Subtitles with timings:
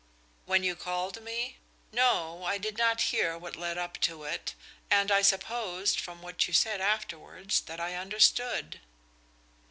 [0.47, 1.57] "When you called me?
[1.91, 4.55] No I did not hear what led up to it,
[4.89, 8.79] and I supposed from what you said afterwards that I understood."